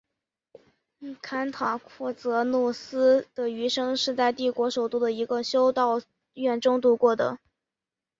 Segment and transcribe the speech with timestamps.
[1.21, 6.01] 坎塔库泽努斯的余生是在帝国首都的一个修道
[6.33, 7.37] 院中度过的。